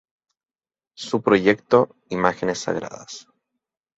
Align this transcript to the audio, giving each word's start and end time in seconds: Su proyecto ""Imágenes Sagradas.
Su 0.97 1.21
proyecto 1.21 1.95
""Imágenes 2.09 2.57
Sagradas. 2.61 3.27